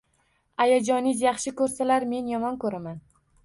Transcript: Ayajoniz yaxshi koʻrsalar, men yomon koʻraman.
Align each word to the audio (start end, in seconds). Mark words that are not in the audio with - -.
Ayajoniz 0.65 1.21
yaxshi 1.27 1.55
koʻrsalar, 1.61 2.09
men 2.17 2.35
yomon 2.35 2.61
koʻraman. 2.67 3.03